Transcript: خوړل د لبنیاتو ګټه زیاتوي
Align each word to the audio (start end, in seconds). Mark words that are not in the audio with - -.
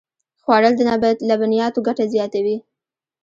خوړل 0.43 0.73
د 0.77 0.81
لبنیاتو 1.29 1.79
ګټه 1.87 2.05
زیاتوي 2.13 2.57